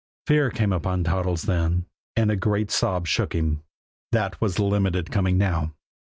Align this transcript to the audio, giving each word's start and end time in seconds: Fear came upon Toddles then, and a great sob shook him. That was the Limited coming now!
Fear 0.25 0.49
came 0.49 0.73
upon 0.73 1.03
Toddles 1.03 1.43
then, 1.43 1.85
and 2.15 2.31
a 2.31 2.35
great 2.35 2.71
sob 2.71 3.05
shook 3.05 3.33
him. 3.33 3.61
That 4.11 4.41
was 4.41 4.55
the 4.55 4.63
Limited 4.65 5.11
coming 5.11 5.37
now! 5.37 5.75